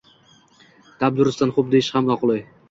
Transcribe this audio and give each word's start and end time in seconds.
Dabdurustdan 1.03 1.53
xo`p 1.59 1.65
deyish 1.75 1.91
ham 1.99 2.09
noqulay 2.11 2.43